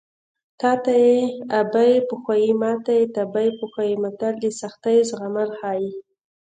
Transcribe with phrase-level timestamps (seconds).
[0.59, 1.19] تاته یې
[1.59, 5.89] ابۍ پخوي ماته یې تبۍ پخوي متل د سختیو زغمل ښيي